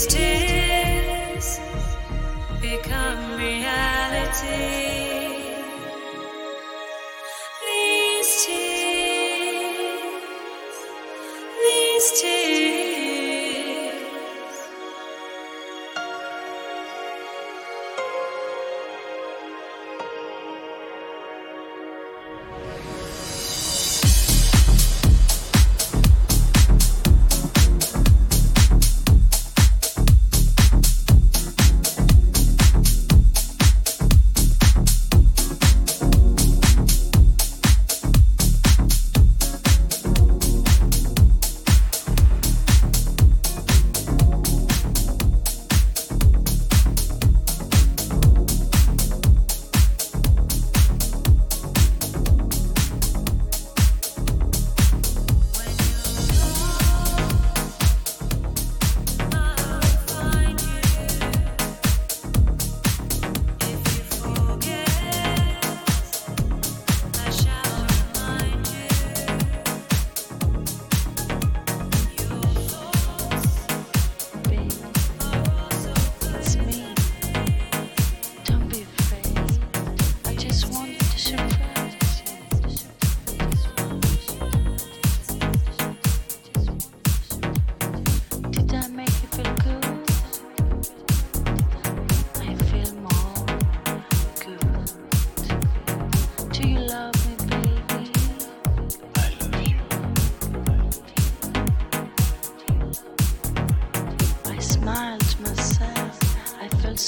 These 0.00 0.39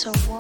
so 0.03 0.32